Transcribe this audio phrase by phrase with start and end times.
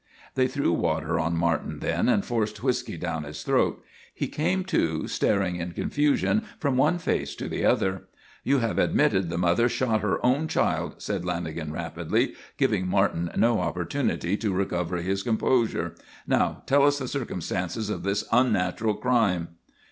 [0.33, 3.85] They threw water on Martin then and forced whiskey down his throat.
[4.11, 8.05] He came to, staring in confusion from one face to the other.
[8.43, 13.59] "You have admitted the mother shot her own child," said Lanagan rapidly, giving Martin no
[13.59, 15.93] opportunity to recover his composure.
[16.25, 19.49] "Now tell us the circumstances of this unnatural crime."